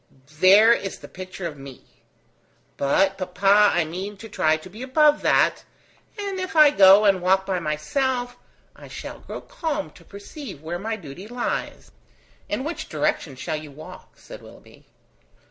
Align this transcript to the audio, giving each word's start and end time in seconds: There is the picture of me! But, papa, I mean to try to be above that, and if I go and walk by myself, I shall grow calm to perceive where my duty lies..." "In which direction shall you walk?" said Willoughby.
There 0.39 0.73
is 0.73 0.97
the 0.97 1.07
picture 1.07 1.45
of 1.45 1.59
me! 1.59 1.85
But, 2.75 3.19
papa, 3.19 3.69
I 3.75 3.85
mean 3.85 4.17
to 4.17 4.29
try 4.29 4.57
to 4.57 4.67
be 4.67 4.81
above 4.81 5.21
that, 5.21 5.63
and 6.17 6.39
if 6.39 6.55
I 6.55 6.71
go 6.71 7.05
and 7.05 7.21
walk 7.21 7.45
by 7.45 7.59
myself, 7.59 8.35
I 8.75 8.87
shall 8.87 9.19
grow 9.19 9.41
calm 9.41 9.91
to 9.91 10.03
perceive 10.03 10.63
where 10.63 10.79
my 10.79 10.95
duty 10.95 11.27
lies..." 11.27 11.91
"In 12.49 12.63
which 12.63 12.89
direction 12.89 13.35
shall 13.35 13.57
you 13.57 13.69
walk?" 13.69 14.17
said 14.17 14.41
Willoughby. 14.41 14.87